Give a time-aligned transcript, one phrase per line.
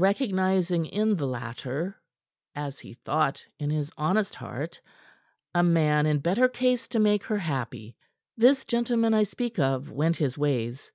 [0.00, 2.00] Recognizing in the latter
[2.54, 4.80] as he thought in his honest heart
[5.54, 7.94] a man in better case to make her happy,
[8.34, 10.90] this gentleman I speak of went his ways.